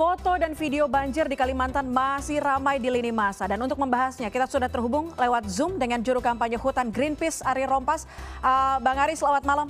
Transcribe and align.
Foto 0.00 0.32
dan 0.40 0.56
video 0.56 0.88
banjir 0.88 1.28
di 1.28 1.36
Kalimantan 1.36 1.84
masih 1.84 2.40
ramai 2.40 2.80
di 2.80 2.88
lini 2.88 3.12
masa 3.12 3.44
dan 3.44 3.60
untuk 3.60 3.76
membahasnya 3.76 4.32
kita 4.32 4.48
sudah 4.48 4.72
terhubung 4.72 5.12
lewat 5.12 5.44
Zoom 5.44 5.76
dengan 5.76 6.00
juru 6.00 6.24
kampanye 6.24 6.56
hutan 6.56 6.88
Greenpeace 6.88 7.44
Ari 7.44 7.68
Rompas. 7.68 8.08
Uh, 8.40 8.80
Bang 8.80 8.96
Ari, 8.96 9.12
selamat 9.12 9.44
malam. 9.44 9.68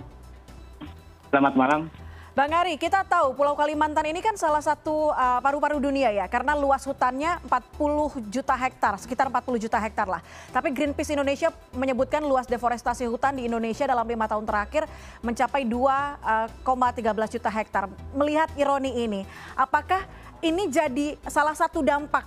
Selamat 1.35 1.55
malam. 1.59 1.91
Bang 2.31 2.55
Ari, 2.55 2.79
kita 2.79 3.03
tahu 3.03 3.35
Pulau 3.35 3.59
Kalimantan 3.59 4.07
ini 4.07 4.23
kan 4.23 4.39
salah 4.39 4.63
satu 4.63 5.11
uh, 5.11 5.43
paru-paru 5.43 5.83
uh, 5.83 5.91
dunia 5.91 6.15
ya, 6.15 6.31
karena 6.31 6.55
luas 6.55 6.87
hutannya 6.87 7.43
40 7.43 8.31
juta 8.31 8.55
hektar, 8.55 8.95
sekitar 9.03 9.27
40 9.27 9.67
juta 9.67 9.75
hektar 9.83 10.07
lah. 10.07 10.23
Tapi 10.55 10.71
Greenpeace 10.71 11.11
Indonesia 11.11 11.51
menyebutkan 11.75 12.23
luas 12.23 12.47
deforestasi 12.47 13.11
hutan 13.11 13.35
di 13.35 13.51
Indonesia 13.51 13.83
dalam 13.83 14.07
lima 14.07 14.31
tahun 14.31 14.47
terakhir 14.47 14.87
mencapai 15.27 15.67
2,13 15.67 16.63
uh, 16.63 17.27
juta 17.27 17.51
hektar. 17.51 17.91
Melihat 18.15 18.47
ironi 18.55 18.95
ini, 18.95 19.27
apakah 19.59 20.07
ini 20.39 20.71
jadi 20.71 21.19
salah 21.27 21.59
satu 21.59 21.83
dampak 21.83 22.23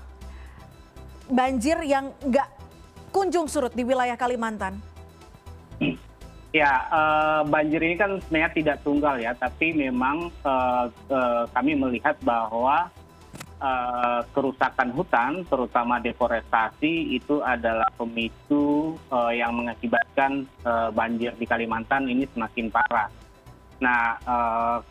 banjir 1.32 1.80
yang 1.88 2.12
nggak 2.28 2.52
kunjung 3.16 3.48
surut 3.48 3.72
di 3.72 3.88
wilayah 3.88 4.20
Kalimantan? 4.20 4.93
Ya, 6.54 6.86
uh, 6.94 7.42
banjir 7.50 7.82
ini 7.82 7.98
kan 7.98 8.22
sebenarnya 8.22 8.54
tidak 8.54 8.78
tunggal 8.86 9.18
ya, 9.18 9.34
tapi 9.34 9.74
memang 9.74 10.30
uh, 10.46 10.86
uh, 11.10 11.50
kami 11.50 11.74
melihat 11.74 12.16
bahwa 12.22 12.94
kerusakan 14.36 14.92
hutan, 14.92 15.40
terutama 15.48 15.96
deforestasi, 15.96 17.16
itu 17.16 17.40
adalah 17.40 17.88
pemicu 17.96 18.92
yang 19.32 19.56
mengakibatkan 19.56 20.44
banjir 20.92 21.32
di 21.40 21.48
Kalimantan 21.48 22.12
ini 22.12 22.28
semakin 22.28 22.68
parah. 22.68 23.08
Nah, 23.80 24.20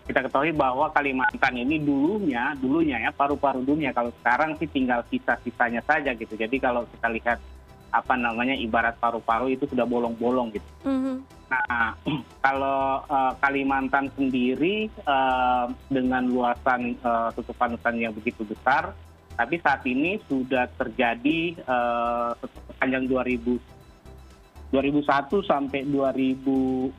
kita 0.08 0.24
ketahui 0.24 0.56
bahwa 0.56 0.88
Kalimantan 0.88 1.52
ini 1.52 1.84
dulunya, 1.84 2.56
dulunya 2.56 2.96
ya 3.04 3.12
paru-paru 3.12 3.60
dunia. 3.60 3.92
Kalau 3.92 4.08
sekarang 4.24 4.56
sih 4.56 4.72
tinggal 4.72 5.04
sisa-sisanya 5.12 5.84
saja 5.84 6.16
gitu. 6.16 6.32
Jadi 6.32 6.56
kalau 6.56 6.88
kita 6.96 7.12
lihat 7.12 7.44
apa 7.92 8.16
namanya 8.16 8.56
ibarat 8.56 8.96
paru-paru 8.96 9.52
itu 9.52 9.68
sudah 9.68 9.84
bolong-bolong 9.84 10.48
gitu. 10.56 10.70
Mm 10.88 10.96
-hmm. 10.96 11.16
Nah, 11.52 11.92
kalau 12.44 13.04
uh, 13.04 13.32
Kalimantan 13.36 14.08
sendiri 14.16 14.88
uh, 15.04 15.68
dengan 15.92 16.24
luasan 16.24 16.96
uh, 17.04 17.28
tutupan 17.36 17.76
hutan 17.76 18.00
yang 18.00 18.16
begitu 18.16 18.40
besar, 18.48 18.96
tapi 19.36 19.60
saat 19.60 19.84
ini 19.84 20.16
sudah 20.24 20.64
terjadi 20.80 21.60
uh, 21.68 22.32
sepanjang 22.72 23.04
2000, 23.08 24.72
2001 24.72 25.52
sampai 25.52 25.84
2019 25.84 26.96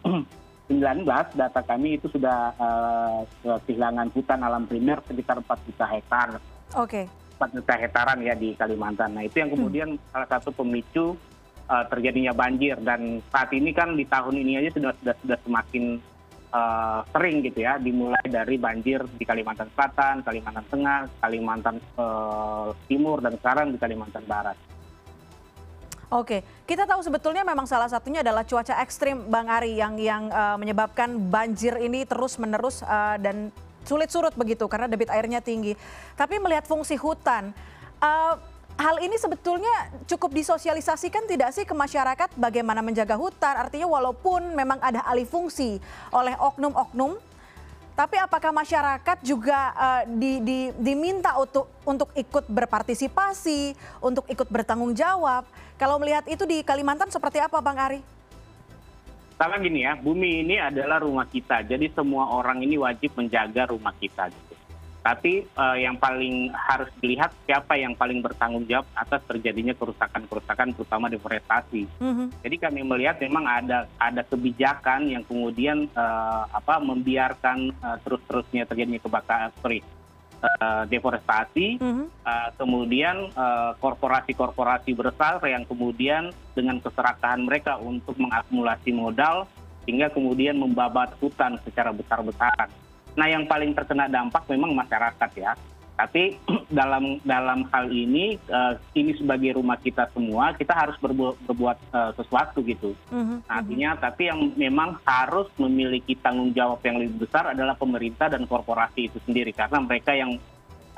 data 1.33 1.61
kami 1.65 1.97
itu 1.97 2.05
sudah 2.13 2.53
uh, 2.57 3.25
kehilangan 3.65 4.13
hutan 4.13 4.39
alam 4.45 4.69
primer 4.69 5.01
sekitar 5.09 5.41
4 5.41 5.49
juta 5.65 5.85
hektar. 5.89 6.29
Oke. 6.77 7.09
Okay. 7.09 7.21
4 7.41 7.57
juta 7.57 7.73
hektaran 7.75 8.21
ya 8.21 8.37
di 8.37 8.53
Kalimantan. 8.53 9.17
Nah 9.17 9.25
itu 9.25 9.41
yang 9.41 9.49
kemudian 9.49 9.97
hmm. 9.97 10.13
salah 10.13 10.29
satu 10.29 10.53
pemicu 10.53 11.17
terjadinya 11.63 12.35
banjir 12.35 12.75
dan 12.83 13.23
saat 13.31 13.49
ini 13.55 13.71
kan 13.71 13.95
di 13.95 14.03
tahun 14.05 14.35
ini 14.35 14.61
aja 14.61 14.69
sudah 14.75 14.91
sudah 14.99 15.15
sudah 15.23 15.37
semakin 15.47 15.97
uh, 16.53 17.01
sering 17.09 17.41
gitu 17.41 17.65
ya 17.65 17.81
dimulai 17.81 18.23
dari 18.29 18.55
banjir 18.61 19.01
di 19.17 19.25
Kalimantan 19.25 19.67
Selatan, 19.73 20.21
Kalimantan 20.21 20.65
Tengah, 20.69 20.99
Kalimantan 21.19 21.75
uh, 21.97 22.69
Timur 22.85 23.19
dan 23.19 23.35
sekarang 23.41 23.73
di 23.73 23.77
Kalimantan 23.81 24.23
Barat. 24.29 24.55
Oke, 26.13 26.45
kita 26.69 26.85
tahu 26.85 27.01
sebetulnya 27.01 27.41
memang 27.41 27.65
salah 27.65 27.89
satunya 27.89 28.21
adalah 28.21 28.45
cuaca 28.45 28.77
ekstrim, 28.85 29.33
Bang 29.33 29.49
Ari, 29.49 29.73
yang 29.73 29.97
yang 29.97 30.29
uh, 30.29 30.53
menyebabkan 30.61 31.17
banjir 31.17 31.73
ini 31.81 32.05
terus 32.05 32.37
menerus 32.37 32.85
uh, 32.85 33.17
dan 33.17 33.49
sulit 33.81 34.13
surut 34.13 34.29
begitu 34.37 34.69
karena 34.69 34.85
debit 34.85 35.09
airnya 35.09 35.41
tinggi. 35.41 35.73
Tapi 36.13 36.37
melihat 36.37 36.69
fungsi 36.69 37.01
hutan, 37.01 37.49
uh, 37.97 38.37
hal 38.77 38.95
ini 39.01 39.15
sebetulnya 39.19 39.91
cukup 40.09 40.33
disosialisasikan 40.33 41.29
tidak 41.29 41.53
sih 41.53 41.65
ke 41.65 41.75
masyarakat 41.75 42.33
bagaimana 42.37 42.81
menjaga 42.81 43.17
hutan? 43.17 43.57
Artinya 43.57 43.85
walaupun 43.89 44.53
memang 44.53 44.81
ada 44.81 45.05
alih 45.05 45.27
fungsi 45.27 45.77
oleh 46.09 46.33
oknum-oknum, 46.37 47.17
tapi 47.93 48.17
apakah 48.17 48.49
masyarakat 48.49 49.17
juga 49.21 49.59
uh, 49.77 50.01
di, 50.09 50.41
di, 50.41 50.59
diminta 50.81 51.37
untuk 51.37 51.69
untuk 51.85 52.09
ikut 52.17 52.49
berpartisipasi, 52.49 53.77
untuk 54.01 54.25
ikut 54.29 54.49
bertanggung 54.49 54.97
jawab? 54.97 55.45
Kalau 55.77 56.01
melihat 56.01 56.25
itu 56.25 56.45
di 56.47 56.65
Kalimantan 56.65 57.13
seperti 57.13 57.37
apa, 57.37 57.61
Bang 57.61 57.77
Ari? 57.77 58.01
Sama 59.37 59.57
gini 59.59 59.83
ya, 59.83 59.97
bumi 59.97 60.45
ini 60.45 60.55
adalah 60.61 61.01
rumah 61.01 61.25
kita, 61.25 61.65
jadi 61.65 61.89
semua 61.91 62.31
orang 62.31 62.63
ini 62.63 62.77
wajib 62.77 63.17
menjaga 63.17 63.73
rumah 63.73 63.91
kita. 63.97 64.29
Gitu 64.29 64.52
tapi 65.03 65.43
uh, 65.59 65.75
yang 65.75 65.99
paling 65.99 66.47
harus 66.55 66.87
dilihat 67.03 67.35
siapa 67.43 67.75
yang 67.75 67.91
paling 67.91 68.23
bertanggung 68.23 68.63
jawab 68.63 68.87
atas 68.95 69.19
terjadinya 69.27 69.75
kerusakan 69.75 70.23
kerusakan 70.31 70.71
terutama 70.71 71.11
deforestasi. 71.11 71.83
Mm-hmm. 71.99 72.27
Jadi 72.39 72.55
kami 72.55 72.81
melihat 72.87 73.19
memang 73.19 73.43
ada 73.43 73.91
ada 73.99 74.23
kebijakan 74.23 75.11
yang 75.11 75.27
kemudian 75.27 75.91
uh, 75.91 76.47
apa 76.47 76.79
membiarkan 76.79 77.75
uh, 77.83 77.99
terus-terusnya 77.99 78.63
terjadinya 78.63 79.03
kebakaran 79.03 79.51
sorry 79.59 79.83
uh, 80.39 80.87
deforestasi, 80.87 81.83
uh, 82.23 82.49
kemudian 82.55 83.27
korporasi-korporasi 83.83 84.95
besar 84.95 85.43
yang 85.43 85.67
kemudian 85.67 86.31
dengan 86.55 86.79
keserakahan 86.79 87.43
mereka 87.43 87.75
untuk 87.75 88.15
mengakumulasi 88.15 88.95
modal 88.95 89.51
sehingga 89.83 90.07
kemudian 90.07 90.55
membabat 90.55 91.11
hutan 91.19 91.59
secara 91.67 91.91
besar-besaran 91.91 92.71
nah 93.13 93.27
yang 93.29 93.45
paling 93.45 93.71
terkena 93.77 94.09
dampak 94.09 94.45
memang 94.49 94.73
masyarakat 94.73 95.31
ya 95.37 95.53
tapi 95.93 96.41
dalam 96.79 97.21
dalam 97.21 97.69
hal 97.69 97.85
ini 97.93 98.37
uh, 98.49 98.73
ini 98.97 99.13
sebagai 99.13 99.57
rumah 99.57 99.77
kita 99.77 100.09
semua 100.11 100.53
kita 100.57 100.73
harus 100.73 100.97
berbuat, 100.97 101.37
berbuat 101.45 101.77
uh, 101.93 102.11
sesuatu 102.17 102.65
gitu 102.65 102.97
mm-hmm. 103.13 103.45
artinya 103.45 103.89
tapi 103.97 104.29
yang 104.29 104.39
memang 104.57 104.97
harus 105.05 105.47
memiliki 105.61 106.17
tanggung 106.17 106.51
jawab 106.51 106.81
yang 106.81 106.97
lebih 106.97 107.29
besar 107.29 107.53
adalah 107.53 107.77
pemerintah 107.77 108.27
dan 108.29 108.49
korporasi 108.49 109.13
itu 109.13 109.17
sendiri 109.23 109.53
karena 109.53 109.77
mereka 109.85 110.11
yang 110.17 110.37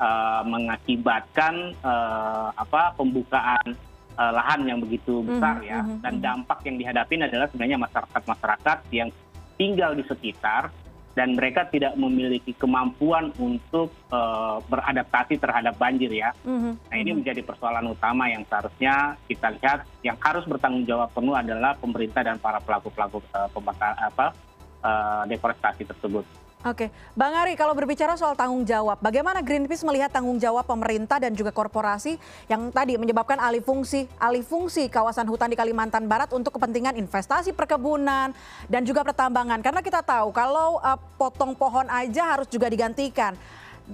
uh, 0.00 0.42
mengakibatkan 0.48 1.76
uh, 1.84 2.48
apa 2.56 2.96
pembukaan 2.96 3.76
uh, 4.16 4.32
lahan 4.32 4.64
yang 4.64 4.78
begitu 4.80 5.20
besar 5.20 5.60
mm-hmm. 5.60 5.70
ya 5.70 5.80
mhm, 5.84 5.96
dan 6.00 6.14
mhm. 6.16 6.22
dampak 6.24 6.58
yang 6.64 6.76
dihadapi 6.80 7.14
adalah 7.20 7.46
sebenarnya 7.52 7.78
masyarakat 7.84 8.22
masyarakat 8.24 8.78
yang 8.96 9.08
tinggal 9.56 9.92
di 9.92 10.04
sekitar 10.08 10.72
dan 11.16 11.32
mereka 11.32 11.64
tidak 11.72 11.96
memiliki 11.96 12.52
kemampuan 12.52 13.32
untuk 13.40 13.88
uh, 14.12 14.60
beradaptasi 14.68 15.40
terhadap 15.40 15.72
banjir 15.80 16.12
ya. 16.12 16.36
Mm-hmm. 16.44 16.72
Nah 16.92 16.96
ini 17.00 17.10
menjadi 17.16 17.40
persoalan 17.40 17.88
utama 17.88 18.28
yang 18.28 18.44
seharusnya 18.44 19.16
kita 19.24 19.56
lihat 19.56 19.88
yang 20.04 20.20
harus 20.20 20.44
bertanggung 20.44 20.84
jawab 20.84 21.08
penuh 21.16 21.32
adalah 21.32 21.72
pemerintah 21.80 22.20
dan 22.20 22.36
para 22.36 22.60
pelaku 22.60 22.92
pelaku 22.92 23.24
uh, 23.32 23.48
pembakar 23.48 23.96
apa 23.96 24.36
uh, 24.84 25.24
deforestasi 25.24 25.88
tersebut. 25.88 26.45
Oke, 26.66 26.90
Bang 27.14 27.30
Ari, 27.30 27.54
kalau 27.54 27.78
berbicara 27.78 28.18
soal 28.18 28.34
tanggung 28.34 28.66
jawab, 28.66 28.98
bagaimana 28.98 29.38
Greenpeace 29.38 29.86
melihat 29.86 30.10
tanggung 30.10 30.34
jawab 30.34 30.66
pemerintah 30.66 31.22
dan 31.22 31.30
juga 31.30 31.54
korporasi 31.54 32.18
yang 32.50 32.74
tadi 32.74 32.98
menyebabkan 32.98 33.38
alih 33.38 33.62
fungsi, 33.62 34.10
alih 34.18 34.42
fungsi 34.42 34.90
kawasan 34.90 35.30
hutan 35.30 35.46
di 35.46 35.54
Kalimantan 35.54 36.10
Barat 36.10 36.26
untuk 36.34 36.58
kepentingan 36.58 36.98
investasi 36.98 37.54
perkebunan 37.54 38.34
dan 38.66 38.82
juga 38.82 39.06
pertambangan? 39.06 39.62
Karena 39.62 39.78
kita 39.78 40.02
tahu 40.02 40.34
kalau 40.34 40.82
uh, 40.82 40.98
potong 41.14 41.54
pohon 41.54 41.86
aja 41.86 42.34
harus 42.34 42.50
juga 42.50 42.66
digantikan, 42.66 43.38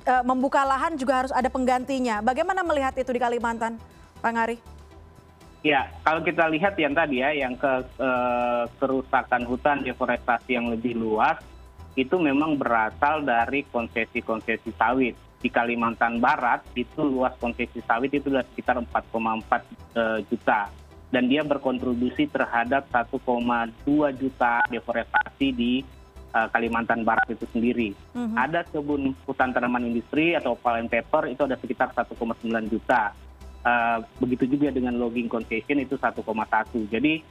uh, 0.08 0.24
membuka 0.24 0.64
lahan 0.64 0.96
juga 0.96 1.28
harus 1.28 1.32
ada 1.36 1.52
penggantinya. 1.52 2.24
Bagaimana 2.24 2.64
melihat 2.64 2.96
itu 2.96 3.12
di 3.12 3.20
Kalimantan, 3.20 3.76
Bang 4.24 4.40
Ari? 4.40 4.56
Ya, 5.60 5.92
kalau 6.08 6.24
kita 6.24 6.48
lihat 6.48 6.72
yang 6.80 6.96
tadi 6.96 7.20
ya, 7.20 7.36
yang 7.36 7.52
ke 7.52 7.84
uh, 8.00 8.64
kerusakan 8.80 9.44
hutan, 9.44 9.84
deforestasi 9.84 10.56
yang 10.56 10.72
lebih 10.72 10.96
luas, 10.96 11.51
itu 11.94 12.16
memang 12.16 12.56
berasal 12.56 13.20
dari 13.20 13.68
konsesi 13.68 14.24
konsesi 14.24 14.72
sawit 14.72 15.14
di 15.42 15.50
Kalimantan 15.50 16.22
Barat 16.22 16.62
itu 16.78 17.02
luas 17.02 17.34
konsesi 17.36 17.82
sawit 17.84 18.14
itu 18.14 18.30
sudah 18.30 18.46
sekitar 18.46 18.78
4,4 18.78 18.88
eh, 19.98 20.20
juta 20.30 20.70
dan 21.12 21.28
dia 21.28 21.44
berkontribusi 21.44 22.24
terhadap 22.32 22.88
1,2 22.88 23.20
juta 24.16 24.64
deforestasi 24.72 25.48
di 25.52 25.84
uh, 26.32 26.48
Kalimantan 26.48 27.04
Barat 27.04 27.28
itu 27.28 27.44
sendiri. 27.52 27.92
-hmm. 27.92 28.32
Ada 28.32 28.64
kebun 28.64 29.12
hutan 29.28 29.52
tanaman 29.52 29.92
industri 29.92 30.32
atau 30.32 30.56
palen 30.56 30.88
paper 30.88 31.28
itu 31.28 31.44
ada 31.44 31.60
sekitar 31.60 31.92
1,9 31.92 32.16
juta. 32.72 33.12
Uh, 33.62 34.02
begitu 34.18 34.58
juga 34.58 34.74
dengan 34.74 34.98
logging 34.98 35.30
concession 35.30 35.78
itu 35.78 35.94
1,1. 35.94 36.18
Jadi 36.90 37.22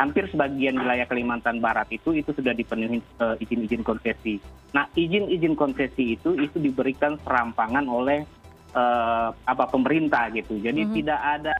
hampir 0.00 0.24
sebagian 0.32 0.80
wilayah 0.80 1.04
Kalimantan 1.04 1.60
Barat 1.60 1.92
itu 1.92 2.16
itu 2.16 2.32
sudah 2.32 2.56
dipenuhi 2.56 3.04
uh, 3.20 3.36
izin-izin 3.36 3.84
konsesi. 3.84 4.40
Nah, 4.72 4.88
izin-izin 4.96 5.52
konsesi 5.52 6.16
itu 6.16 6.32
itu 6.40 6.56
diberikan 6.56 7.20
serampangan 7.20 7.84
oleh 7.84 8.24
uh, 8.72 9.28
apa 9.44 9.68
pemerintah 9.68 10.32
gitu. 10.32 10.56
Jadi 10.56 10.80
mm 10.80 10.88
-hmm. 10.88 10.96
tidak 10.96 11.20
ada 11.20 11.54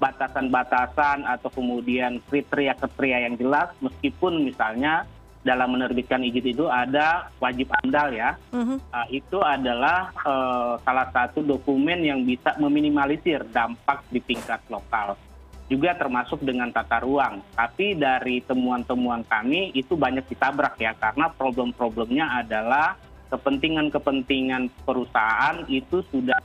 batasan-batasan 0.00 1.28
atau 1.28 1.52
kemudian 1.52 2.24
kriteria-kriteria 2.32 3.30
yang 3.30 3.34
jelas 3.36 3.68
meskipun 3.78 4.42
misalnya 4.42 5.04
dalam 5.44 5.76
menerbitkan 5.76 6.24
izin 6.24 6.56
itu 6.56 6.64
ada 6.72 7.28
wajib 7.36 7.68
amdal 7.84 8.08
ya. 8.16 8.40
Mhm. 8.48 8.80
Uh, 8.80 9.06
itu 9.12 9.38
adalah 9.44 10.08
uh, 10.24 10.80
salah 10.80 11.12
satu 11.12 11.44
dokumen 11.44 12.00
yang 12.00 12.24
bisa 12.24 12.56
meminimalisir 12.56 13.44
dampak 13.52 14.00
di 14.08 14.24
tingkat 14.24 14.64
lokal. 14.72 15.20
Juga 15.64 15.96
termasuk 15.96 16.44
dengan 16.44 16.68
tata 16.68 17.00
ruang. 17.00 17.40
Tapi 17.56 17.96
dari 17.96 18.44
temuan-temuan 18.44 19.24
kami 19.24 19.72
itu 19.72 19.96
banyak 19.96 20.28
ditabrak 20.28 20.76
ya 20.76 20.92
karena 20.96 21.32
problem-problemnya 21.32 22.44
adalah 22.44 23.00
kepentingan-kepentingan 23.32 24.70
perusahaan 24.84 25.64
itu 25.66 26.04
sudah 26.12 26.38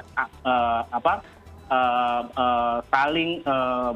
apa 0.89 1.21
uh, 1.69 2.23
uh, 2.33 2.77
saling 2.89 3.43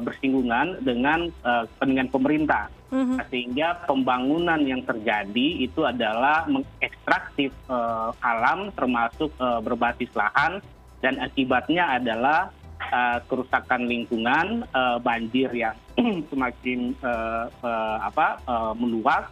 bersinggungan 0.04 0.78
dengan 0.84 1.32
kepentingan 1.42 2.12
pemerintah 2.12 2.70
Mhm. 2.94 3.26
sehingga 3.26 3.82
pembangunan 3.90 4.62
yang 4.62 4.86
terjadi 4.86 5.66
itu 5.66 5.82
adalah 5.82 6.46
mengekstraktif 6.46 7.50
eh, 7.66 8.10
alam 8.22 8.70
termasuk 8.70 9.34
eh, 9.34 9.60
berbasis 9.66 10.14
lahan 10.14 10.62
dan 11.02 11.18
akibatnya 11.18 11.90
adalah 11.98 12.54
eh, 12.88 13.18
kerusakan 13.24 13.86
lingkungan 13.86 14.66
eh, 14.66 14.98
banjir 14.98 15.50
yang 15.52 15.76
semakin 16.30 16.92
eh, 16.94 17.44
eh, 17.50 17.96
apa 18.02 18.40
eh, 18.42 18.72
meluas 18.76 19.24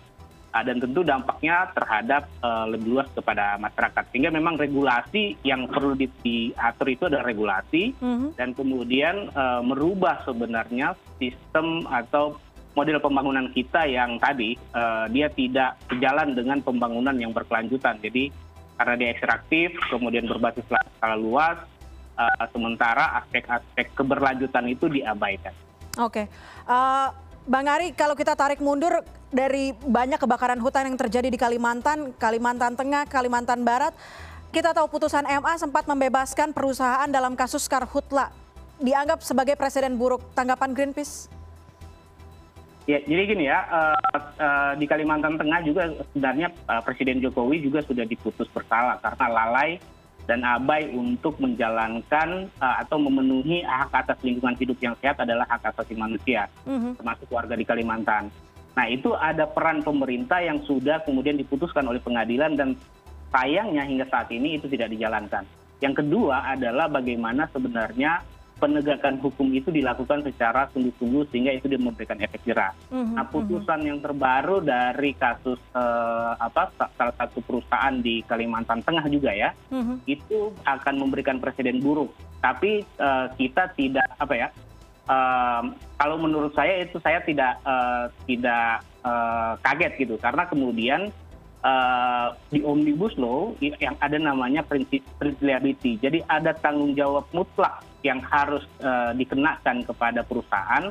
ah, 0.52 0.62
dan 0.62 0.78
tentu 0.78 1.00
dampaknya 1.00 1.68
terhadap 1.72 2.28
eh, 2.40 2.66
lebih 2.70 2.96
luas 2.96 3.08
kepada 3.10 3.56
masyarakat 3.56 4.04
sehingga 4.12 4.30
memang 4.30 4.56
regulasi 4.56 5.40
yang 5.42 5.66
perlu 5.66 5.96
di- 5.96 6.12
diatur 6.20 6.86
itu 6.88 7.04
adalah 7.08 7.24
regulasi 7.26 7.96
Mhm. 7.98 8.36
dan 8.36 8.52
kemudian 8.52 9.28
eh, 9.28 9.60
merubah 9.64 10.22
sebenarnya 10.22 10.92
sistem 11.16 11.84
atau 11.88 12.36
model 12.72 13.04
pembangunan 13.04 13.52
kita 13.52 13.84
yang 13.84 14.16
tadi 14.16 14.56
eh, 14.56 15.04
dia 15.12 15.28
tidak 15.28 15.76
sejalan 15.88 16.32
dengan 16.32 16.60
pembangunan 16.64 17.12
yang 17.16 17.32
berkelanjutan. 17.32 18.00
Jadi 18.00 18.32
karena 18.72 18.94
dia 18.96 19.08
ekstraktif, 19.12 19.76
kemudian 19.92 20.24
berbasis 20.26 20.64
la- 20.72 20.82
skala 20.96 21.14
luas, 21.14 21.60
eh, 22.18 22.46
sementara 22.52 23.20
aspek-aspek 23.22 23.94
keberlanjutan 23.96 24.66
itu 24.68 24.88
diabaikan. 24.88 25.54
Oke, 26.00 26.28
Eh, 26.62 27.08
Bang 27.42 27.66
Ari, 27.66 27.90
kalau 27.98 28.14
kita 28.14 28.38
tarik 28.38 28.62
mundur 28.62 29.02
dari 29.34 29.74
banyak 29.74 30.22
kebakaran 30.22 30.62
hutan 30.62 30.86
yang 30.86 30.94
terjadi 30.94 31.26
di 31.26 31.34
Kalimantan, 31.34 32.14
Kalimantan 32.14 32.78
Tengah, 32.78 33.02
Kalimantan 33.10 33.66
Barat, 33.66 33.90
kita 34.54 34.70
tahu 34.70 34.86
putusan 34.86 35.26
MA 35.26 35.58
sempat 35.58 35.90
membebaskan 35.90 36.54
perusahaan 36.54 37.08
dalam 37.10 37.34
kasus 37.34 37.66
Karhutla 37.66 38.30
dianggap 38.78 39.26
sebagai 39.26 39.58
presiden 39.58 39.98
buruk. 39.98 40.22
Tanggapan 40.38 40.70
Greenpeace? 40.70 41.26
Ya, 42.86 42.98
jadi 43.02 43.22
gini 43.26 43.50
ya, 43.50 43.58
eh, 43.66 44.20
eh, 44.38 44.72
di 44.78 44.86
Kalimantan 44.86 45.34
Tengah 45.34 45.66
juga 45.66 45.90
sebenarnya 46.14 46.50
eh, 46.50 46.82
Presiden 46.86 47.18
Jokowi 47.22 47.58
juga 47.58 47.82
sudah 47.82 48.06
diputus 48.06 48.46
bersalah 48.54 49.02
karena 49.02 49.26
lalai 49.30 49.82
dan 50.26 50.46
abai 50.46 50.90
untuk 50.94 51.38
menjalankan 51.42 52.46
eh, 52.46 52.76
atau 52.82 52.96
memenuhi 52.98 53.66
hak 53.66 53.90
atas 53.92 54.18
lingkungan 54.22 54.54
hidup 54.58 54.78
yang 54.78 54.94
sehat 55.02 55.18
adalah 55.18 55.46
hak 55.50 55.74
asasi 55.74 55.98
manusia. 55.98 56.46
Mhm. 56.66 56.98
termasuk 56.98 57.28
warga 57.30 57.54
di 57.58 57.66
Kalimantan. 57.66 58.30
Nah 58.72 58.86
itu 58.88 59.12
ada 59.12 59.44
peran 59.44 59.84
pemerintah 59.84 60.40
yang 60.40 60.62
sudah 60.64 61.04
kemudian 61.04 61.36
diputuskan 61.36 61.84
oleh 61.84 62.00
pengadilan 62.00 62.56
dan 62.56 62.72
sayangnya 63.28 63.84
hingga 63.84 64.06
saat 64.08 64.28
ini 64.32 64.56
itu 64.60 64.68
tidak 64.68 64.92
dijalankan. 64.92 65.44
Yang 65.82 66.04
kedua 66.04 66.46
adalah 66.46 66.86
bagaimana 66.86 67.50
sebenarnya 67.50 68.22
penegakan 68.62 69.18
hukum 69.18 69.50
itu 69.50 69.74
dilakukan 69.74 70.22
secara 70.22 70.70
sungguh-sungguh 70.70 71.26
sehingga 71.34 71.50
itu 71.58 71.66
dia 71.66 71.82
memberikan 71.82 72.14
efek 72.22 72.46
jerah. 72.46 72.70
Mhm, 72.94 73.18
Nah 73.18 73.26
putusan 73.26 73.82
yang 73.82 73.98
terbaru 73.98 74.62
dari 74.62 75.18
kasus 75.18 75.58
eh, 75.74 76.32
apa 76.38 76.70
sa- 76.78 76.94
salah 76.94 77.14
satu 77.18 77.42
perusahaan 77.42 77.98
di 77.98 78.22
Kalimantan 78.22 78.86
Tengah 78.86 79.02
juga 79.10 79.34
ya 79.34 79.50
mhm. 79.74 80.06
itu 80.06 80.54
akan 80.62 80.94
memberikan 81.02 81.42
presiden 81.42 81.82
buruk. 81.82 82.14
Tapi 82.38 82.86
eh, 82.86 83.26
kita 83.34 83.74
tidak 83.74 84.06
apa 84.22 84.34
ya? 84.38 84.48
em, 85.02 85.74
kalau 85.98 86.14
menurut 86.14 86.54
saya 86.54 86.86
itu 86.86 87.02
saya 87.02 87.18
tidak 87.26 87.58
eh, 87.66 88.06
tidak 88.30 88.86
eh, 89.02 89.52
kaget 89.58 89.92
gitu 90.06 90.14
karena 90.22 90.46
kemudian 90.46 91.00
eh, 91.66 92.28
di 92.54 92.62
omnibus 92.62 93.18
law 93.18 93.50
yang 93.58 93.98
ada 93.98 94.14
namanya 94.22 94.62
prinsip 94.62 95.02
prinsip 95.18 95.42
liability. 95.42 95.98
Jadi 95.98 96.22
ada 96.30 96.54
tanggung 96.54 96.94
jawab 96.94 97.26
mutlak 97.34 97.82
yang 98.02 98.18
harus 98.22 98.62
eh, 98.82 99.12
dikenakan 99.16 99.86
kepada 99.86 100.20
perusahaan. 100.26 100.90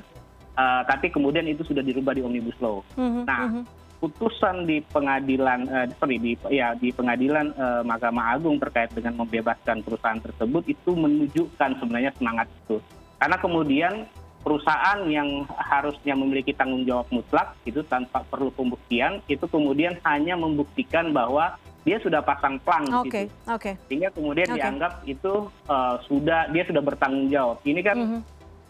eh, 0.51 0.81
tapi 0.83 1.07
kemudian 1.07 1.47
itu 1.47 1.63
sudah 1.63 1.79
dirubah 1.79 2.11
di 2.11 2.21
omnibus 2.27 2.59
law. 2.59 2.83
Mhm, 2.99 3.23
Nah, 3.23 3.39
mhm. 3.47 3.63
putusan 4.03 4.67
di 4.67 4.83
pengadilan 4.83 5.63
eh, 5.63 5.87
sorry 5.95 6.19
di 6.19 6.35
ya 6.51 6.75
di 6.75 6.91
pengadilan 6.91 7.55
Mahkamah 7.87 8.35
Agung 8.35 8.59
terkait 8.59 8.91
dengan 8.91 9.23
membebaskan 9.23 9.79
perusahaan 9.79 10.19
tersebut 10.19 10.67
itu 10.67 10.91
menunjukkan 10.91 11.79
sebenarnya 11.79 12.11
semangat 12.19 12.51
itu 12.51 12.83
karena 13.21 13.37
kemudian 13.39 13.93
perusahaan 14.41 14.99
yang 15.05 15.45
harusnya 15.53 16.17
memiliki 16.17 16.51
tanggung 16.51 16.81
jawab 16.81 17.05
mutlak 17.13 17.53
itu 17.63 17.85
tanpa 17.85 18.25
perlu 18.25 18.49
pembuktian 18.49 19.21
itu 19.29 19.45
kemudian 19.45 19.93
hanya 20.01 20.33
membuktikan 20.33 21.13
bahwa 21.13 21.55
dia 21.81 21.97
sudah 21.97 22.21
pasang 22.21 22.61
plang 22.61 22.85
Oke, 22.93 23.25
gitu 23.25 23.33
oke. 23.49 23.71
sehingga 23.89 24.09
kemudian 24.11 24.47
Oke. 24.47 24.57
dianggap 24.57 24.93
itu 25.03 25.33
eh, 25.65 25.95
sudah 26.05 26.45
dia 26.47 26.63
sudah 26.63 26.79
bertanggung 26.79 27.27
jawab 27.27 27.57
ini 27.63 27.81
kan 27.81 27.97
Mhm. 27.97 28.19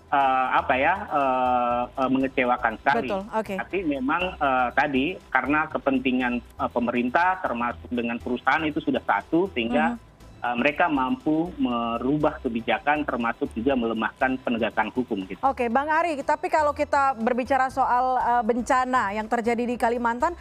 eh, 0.09 0.47
apa 0.53 0.73
ya 0.75 0.93
eh, 1.07 1.81
eh, 1.97 2.09
mengecewakan 2.09 2.73
sekali 2.79 3.07
Betul, 3.07 3.23
oke. 3.29 3.55
tapi 3.57 3.77
memang 3.83 4.21
eh, 4.33 4.69
tadi 4.71 5.05
karena 5.27 5.67
kepentingan 5.67 6.33
eh, 6.39 6.69
pemerintah 6.69 7.39
termasuk 7.39 7.89
dengan 7.89 8.15
perusahaan 8.15 8.63
itu 8.63 8.79
sudah 8.79 8.99
satu 9.01 9.51
sehingga 9.51 9.91
Mhm. 9.91 9.99
eh, 10.41 10.55
mereka 10.55 10.87
mampu 10.87 11.51
merubah 11.55 12.39
kebijakan 12.39 13.03
termasuk 13.03 13.51
juga 13.51 13.75
melemahkan 13.75 14.39
penegakan 14.39 14.87
hukum 14.89 15.21
gitu. 15.27 15.37
Oke, 15.43 15.67
Bang 15.67 15.85
Ari, 15.85 16.15
tapi 16.23 16.47
kalau 16.47 16.71
kita 16.71 17.13
berbicara 17.13 17.67
soal 17.67 18.15
eh, 18.17 18.41
bencana 18.41 19.11
yang 19.11 19.27
terjadi 19.27 19.63
di 19.63 19.75
Kalimantan, 19.75 20.31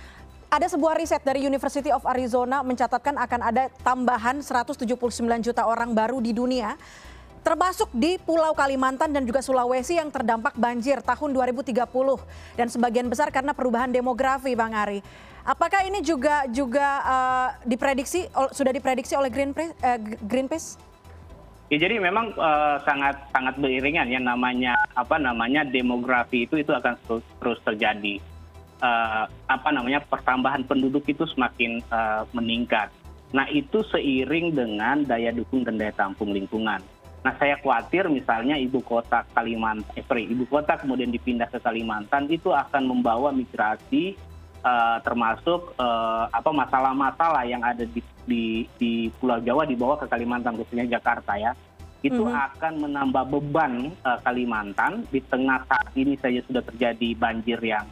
ada 0.51 0.67
sebuah 0.67 0.99
riset 0.99 1.23
dari 1.23 1.47
University 1.47 1.95
of 1.95 2.03
Arizona 2.03 2.67
mencatatkan 2.67 3.15
akan 3.15 3.41
ada 3.55 3.71
tambahan 3.87 4.43
179 4.43 4.83
juta 5.47 5.63
orang 5.63 5.95
baru 5.95 6.19
di 6.19 6.35
dunia, 6.35 6.75
termasuk 7.47 7.87
di 7.95 8.19
Pulau 8.19 8.51
Kalimantan 8.53 9.15
dan 9.15 9.23
juga 9.23 9.41
Sulawesi 9.47 10.03
yang 10.03 10.11
terdampak 10.11 10.59
banjir 10.59 10.99
tahun 11.07 11.31
2030 11.31 11.87
dan 12.59 12.67
sebagian 12.67 13.07
besar 13.07 13.31
karena 13.31 13.55
perubahan 13.55 13.95
demografi, 13.95 14.59
Bang 14.59 14.75
Ari. 14.75 15.01
Apakah 15.47 15.87
ini 15.87 16.03
juga 16.03 16.45
juga 16.51 16.89
eh, 17.01 17.49
diprediksi 17.65 18.27
sudah 18.53 18.75
diprediksi 18.75 19.15
oleh 19.15 19.31
Greenpeace? 19.31 19.73
eh, 19.81 19.99
Greenpeace? 20.21 20.77
Ya, 21.71 21.79
jadi 21.79 22.03
memang 22.03 22.35
eh, 22.35 22.77
sangat 22.83 23.23
sangat 23.31 23.55
beriringan 23.63 24.11
ya 24.11 24.19
namanya 24.19 24.75
apa 24.99 25.15
namanya 25.17 25.63
demografi 25.63 26.45
itu 26.45 26.59
itu 26.59 26.75
akan 26.75 26.99
terus, 27.07 27.25
terus 27.39 27.59
terjadi. 27.63 28.19
Eh, 28.81 29.25
apa 29.45 29.69
namanya 29.77 30.01
pertambahan 30.01 30.65
penduduk 30.65 31.05
itu 31.05 31.29
semakin 31.29 31.85
eh, 31.85 32.23
meningkat. 32.33 32.89
Nah 33.37 33.45
itu 33.53 33.85
seiring 33.85 34.57
dengan 34.57 35.05
daya 35.05 35.37
dukung 35.37 35.69
dan 35.69 35.77
daya 35.77 35.93
tampung 35.93 36.33
lingkungan. 36.33 36.81
Nah 37.21 37.33
saya 37.37 37.61
khawatir 37.61 38.09
misalnya 38.09 38.57
ibu 38.57 38.81
kota 38.81 39.21
Kalimantan, 39.37 39.85
eh, 40.01 40.05
sorry, 40.09 40.25
ibu 40.25 40.49
kota 40.49 40.81
kemudian 40.81 41.13
dipindah 41.13 41.53
ke 41.53 41.61
Kalimantan 41.61 42.25
itu 42.33 42.57
akan 42.57 42.89
membawa 42.89 43.29
migrasi 43.37 44.17
eh, 44.65 44.99
termasuk 45.05 45.77
apa 46.33 46.49
masalah-masalah 46.49 47.45
yang 47.45 47.61
ada 47.61 47.85
di, 47.85 48.01
di 48.25 48.65
di 48.81 48.93
Pulau 49.21 49.45
Jawa 49.45 49.69
dibawa 49.69 50.01
ke 50.01 50.09
Kalimantan 50.09 50.57
khususnya 50.57 50.89
Jakarta 50.89 51.37
ya 51.37 51.53
itu 52.01 52.25
Mhm. 52.25 52.33
akan 52.33 52.73
menambah 52.89 53.25
beban 53.29 53.93
eh, 53.93 54.19
Kalimantan 54.25 55.05
di 55.13 55.21
tengah 55.29 55.69
saat 55.69 55.93
ini 55.93 56.17
saja 56.17 56.41
sudah 56.49 56.65
terjadi 56.65 57.13
banjir 57.13 57.61
yang 57.61 57.85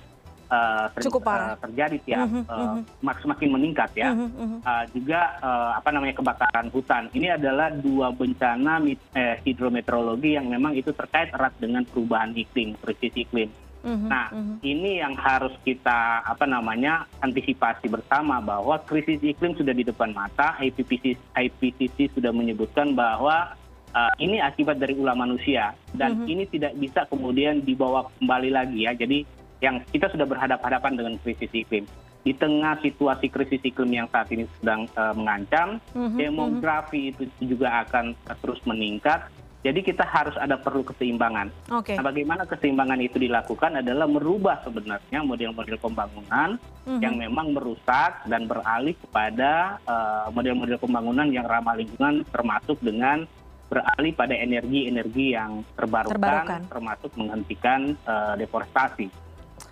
eh, 0.49 0.87
Cukup 1.01 1.23
parah. 1.23 1.55
eh, 1.55 1.59
terjadi 1.61 1.97
tiap 2.03 2.27
Mhm, 2.27 2.43
eh, 2.43 2.57
mhm. 2.59 2.81
mak- 3.01 3.21
semakin 3.21 3.49
meningkat 3.51 3.91
ya 3.95 4.11
Mhm, 4.11 4.65
juga 4.91 5.21
uh, 5.39 5.71
apa 5.75 5.89
namanya 5.91 6.15
kebakaran 6.15 6.69
hutan. 6.69 7.09
Ini 7.11 7.37
adalah 7.37 7.69
dua 7.71 8.09
bencana 8.11 8.79
mit- 8.79 9.01
eh, 9.13 9.37
hidrometeorologi 9.43 10.35
yang 10.35 10.47
memang 10.47 10.73
itu 10.73 10.91
terkait 10.91 11.31
erat 11.31 11.53
dengan 11.57 11.85
perubahan 11.85 12.33
iklim, 12.33 12.75
krisis 12.79 13.13
iklim. 13.15 13.49
Nah, 13.79 14.29
ini 14.61 14.99
yang 14.99 15.17
harus 15.17 15.55
kita 15.63 16.21
apa 16.21 16.45
namanya 16.45 17.09
antisipasi 17.21 17.89
bersama 17.89 18.37
bahwa 18.39 18.77
krisis 18.81 19.17
iklim 19.19 19.55
sudah 19.55 19.73
di 19.73 19.81
depan 19.83 20.13
mata. 20.13 20.59
IPCC, 20.59 21.17
IPCC 21.33 22.13
sudah 22.13 22.29
menyebutkan 22.29 22.93
bahwa 22.93 23.57
uh, 23.91 24.13
ini 24.19 24.39
akibat 24.39 24.77
dari 24.77 24.93
ulah 24.93 25.15
manusia 25.15 25.73
dan 25.93 26.21
Mhm. 26.21 26.27
ini 26.27 26.45
tidak 26.47 26.73
bisa 26.75 27.01
kemudian 27.07 27.63
dibawa 27.63 28.11
kembali 28.19 28.51
lagi 28.51 28.85
ya. 28.85 28.93
Jadi 28.93 29.25
yang 29.59 29.83
kita 29.91 30.07
sudah 30.09 30.25
berhadapan-hadapan 30.25 30.93
dengan 30.95 31.15
krisis 31.19 31.51
iklim. 31.51 31.85
Di 32.23 32.35
tengah 32.35 32.77
situasi 32.83 33.27
krisis 33.27 33.63
iklim 33.63 33.91
yang 33.95 34.09
saat 34.11 34.29
ini 34.31 34.45
sedang 34.61 34.85
uh, 34.95 35.15
mengancam, 35.15 35.79
Mhm, 35.95 36.19
demografi 36.19 37.11
itu 37.11 37.25
juga 37.41 37.83
akan 37.83 38.13
terus 38.43 38.61
meningkat 38.65 39.27
jadi 39.59 39.83
kita 39.83 40.07
harus 40.07 40.39
ada 40.39 40.55
perlu 40.55 40.87
keseimbangan 40.87 41.51
Oke. 41.75 41.99
nah 41.99 42.07
bagaimana 42.07 42.47
keseimbangan 42.47 43.03
itu 43.03 43.19
dilakukan 43.19 43.83
adalah 43.83 44.07
merubah 44.07 44.63
sebenarnya 44.63 45.19
model-model 45.27 45.77
pembangunan 45.77 46.55
Mhm. 46.87 47.01
yang 47.03 47.15
memang 47.19 47.53
merusak 47.53 48.23
dan 48.25 48.47
beralih 48.47 48.95
kepada 48.97 49.77
eh, 49.83 50.27
model-model 50.31 50.79
pembangunan 50.79 51.27
yang 51.29 51.45
ramah 51.45 51.75
lingkungan 51.75 52.23
termasuk 52.31 52.79
dengan 52.81 53.27
beralih 53.69 54.17
pada 54.17 54.33
energi-energi 54.33 55.37
yang 55.37 55.61
terbarukan, 55.77 56.17
Terbarukan. 56.17 56.61
termasuk 56.71 57.11
menghentikan 57.19 57.81
eh, 57.99 58.35
deforestasi 58.39 59.28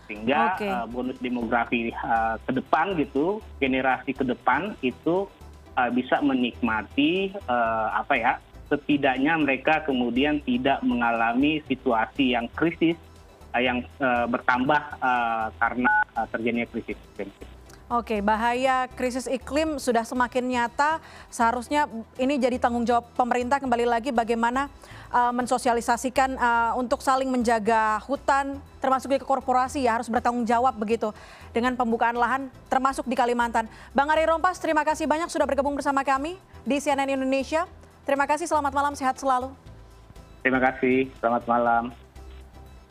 sehingga 0.06 0.56
Oke. 0.56 0.66
eh, 0.66 0.84
bonus 0.90 1.18
demografi 1.18 1.90
eh, 1.90 2.36
ke 2.46 2.52
depan 2.54 2.94
gitu 2.98 3.42
generasi 3.58 4.14
ke 4.14 4.24
depan 4.24 4.74
itu 4.80 5.26
eh, 5.76 5.90
bisa 5.92 6.22
menikmati 6.22 7.34
eh, 7.34 7.88
apa 7.92 8.14
ya 8.16 8.32
setidaknya 8.66 9.38
mereka 9.38 9.86
kemudian 9.86 10.42
tidak 10.42 10.82
mengalami 10.82 11.62
situasi 11.66 12.34
yang 12.34 12.50
krisis 12.54 12.98
eh, 13.54 13.62
yang 13.62 13.82
eh, 14.02 14.26
bertambah 14.26 14.82
eh, 14.98 15.46
karena 15.58 15.92
eh, 16.16 16.26
terjadinya 16.30 16.66
krisis. 16.70 16.98
Oke, 17.86 18.18
bahaya 18.18 18.90
krisis 18.98 19.30
iklim 19.30 19.78
sudah 19.78 20.02
semakin 20.02 20.42
nyata. 20.42 20.98
Seharusnya 21.30 21.86
ini 22.18 22.34
jadi 22.34 22.58
tanggung 22.58 22.82
jawab 22.82 23.06
pemerintah 23.14 23.62
kembali 23.62 23.86
lagi 23.86 24.10
bagaimana 24.10 24.66
uh, 25.14 25.30
mensosialisasikan 25.30 26.34
uh, 26.34 26.74
untuk 26.74 26.98
saling 26.98 27.30
menjaga 27.30 28.02
hutan, 28.02 28.58
termasuk 28.82 29.14
di 29.14 29.22
korporasi 29.22 29.86
ya 29.86 29.94
harus 29.94 30.10
bertanggung 30.10 30.42
jawab 30.42 30.74
begitu 30.74 31.14
dengan 31.54 31.78
pembukaan 31.78 32.18
lahan, 32.18 32.50
termasuk 32.66 33.06
di 33.06 33.14
Kalimantan. 33.14 33.70
Bang 33.94 34.10
Ari 34.10 34.26
Rompas, 34.26 34.58
terima 34.58 34.82
kasih 34.82 35.06
banyak 35.06 35.30
sudah 35.30 35.46
bergabung 35.46 35.78
bersama 35.78 36.02
kami 36.02 36.34
di 36.66 36.82
CNN 36.82 37.14
Indonesia. 37.14 37.70
Terima 38.02 38.26
kasih, 38.26 38.50
selamat 38.50 38.74
malam, 38.74 38.98
sehat 38.98 39.14
selalu. 39.14 39.54
Terima 40.42 40.58
kasih, 40.58 41.06
selamat 41.22 41.46
malam. 41.46 42.05